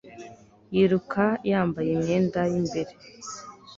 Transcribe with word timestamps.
yiruka 0.73 1.25
yambaye 1.49 1.89
imyenda 1.97 2.39
y'imbere 2.51 2.91